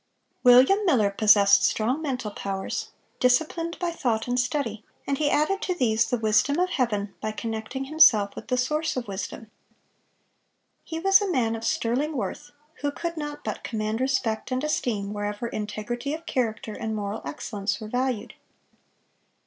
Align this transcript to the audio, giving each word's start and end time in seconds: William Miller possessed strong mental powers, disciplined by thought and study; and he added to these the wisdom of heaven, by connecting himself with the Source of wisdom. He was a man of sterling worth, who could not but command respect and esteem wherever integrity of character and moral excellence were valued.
William 0.43 0.83
Miller 0.83 1.11
possessed 1.11 1.63
strong 1.63 2.01
mental 2.01 2.31
powers, 2.31 2.89
disciplined 3.19 3.77
by 3.77 3.91
thought 3.91 4.27
and 4.27 4.39
study; 4.39 4.83
and 5.05 5.19
he 5.19 5.29
added 5.29 5.61
to 5.61 5.75
these 5.75 6.09
the 6.09 6.17
wisdom 6.17 6.57
of 6.57 6.71
heaven, 6.71 7.13
by 7.21 7.31
connecting 7.31 7.83
himself 7.85 8.35
with 8.35 8.47
the 8.47 8.57
Source 8.57 8.97
of 8.97 9.07
wisdom. 9.07 9.51
He 10.83 10.97
was 10.99 11.21
a 11.21 11.29
man 11.29 11.55
of 11.55 11.63
sterling 11.63 12.17
worth, 12.17 12.49
who 12.81 12.91
could 12.91 13.15
not 13.15 13.43
but 13.43 13.63
command 13.63 14.01
respect 14.01 14.51
and 14.51 14.63
esteem 14.63 15.13
wherever 15.13 15.47
integrity 15.49 16.15
of 16.15 16.25
character 16.25 16.73
and 16.73 16.95
moral 16.95 17.21
excellence 17.23 17.79
were 17.79 17.87
valued. 17.87 18.33